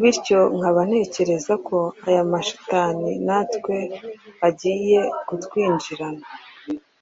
bityo 0.00 0.40
nkaba 0.56 0.80
ntekereza 0.88 1.54
ko 1.66 1.78
aya 2.08 2.22
mashitani 2.32 3.10
natwe 3.26 3.74
agiye 4.48 5.00
kutwinjirana 5.26 6.24